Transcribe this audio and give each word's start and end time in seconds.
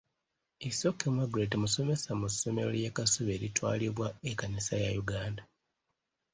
Isoke 0.69 1.05
Margret 1.17 1.51
musomesa 1.63 2.09
mu 2.19 2.27
ssomero 2.33 2.69
ly'e 2.75 2.91
Kasubi 2.95 3.31
eritwalibwa 3.37 4.07
ekkanisa 4.29 4.75
ya 4.83 4.91
Uganda. 5.01 5.43